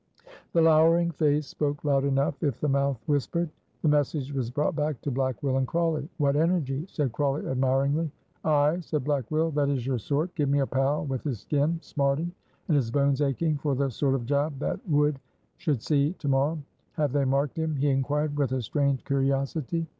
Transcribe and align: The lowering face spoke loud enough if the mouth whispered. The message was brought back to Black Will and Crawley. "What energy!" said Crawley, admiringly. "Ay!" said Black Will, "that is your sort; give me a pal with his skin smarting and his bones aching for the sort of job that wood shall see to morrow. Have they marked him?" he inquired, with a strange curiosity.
The 0.53 0.63
lowering 0.63 1.11
face 1.11 1.45
spoke 1.45 1.83
loud 1.85 2.03
enough 2.05 2.41
if 2.41 2.59
the 2.59 2.67
mouth 2.67 2.99
whispered. 3.05 3.51
The 3.83 3.87
message 3.87 4.33
was 4.33 4.49
brought 4.49 4.75
back 4.75 4.99
to 5.01 5.11
Black 5.11 5.43
Will 5.43 5.57
and 5.57 5.67
Crawley. 5.67 6.09
"What 6.17 6.35
energy!" 6.35 6.87
said 6.89 7.11
Crawley, 7.11 7.45
admiringly. 7.45 8.09
"Ay!" 8.43 8.79
said 8.81 9.03
Black 9.03 9.29
Will, 9.29 9.51
"that 9.51 9.69
is 9.69 9.85
your 9.85 9.99
sort; 9.99 10.33
give 10.33 10.49
me 10.49 10.57
a 10.57 10.65
pal 10.65 11.05
with 11.05 11.23
his 11.23 11.41
skin 11.41 11.77
smarting 11.83 12.31
and 12.67 12.75
his 12.75 12.89
bones 12.89 13.21
aching 13.21 13.59
for 13.59 13.75
the 13.75 13.91
sort 13.91 14.15
of 14.15 14.25
job 14.25 14.57
that 14.57 14.79
wood 14.89 15.19
shall 15.57 15.77
see 15.77 16.13
to 16.13 16.27
morrow. 16.27 16.57
Have 16.93 17.13
they 17.13 17.23
marked 17.23 17.59
him?" 17.59 17.75
he 17.75 17.89
inquired, 17.91 18.35
with 18.35 18.53
a 18.53 18.63
strange 18.63 19.03
curiosity. 19.03 19.85